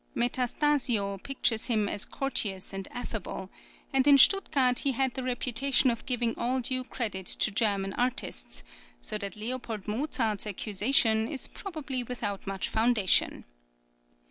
[0.15, 3.49] Metastasio pictures him as courteous and affable,[20014]
[3.93, 8.63] and in Stuttgart he had the reputation of giving all due credit to German artists,[20015]
[8.99, 9.61] so that L.
[9.85, 13.45] Mozart's accusation is probably without much foundation.